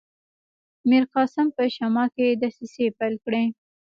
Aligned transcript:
میرقاسم 0.89 1.47
په 1.55 1.63
شمال 1.75 2.07
کې 2.15 2.39
دسیسې 2.41 2.85
پیل 2.97 3.15
کړي. 3.23 3.43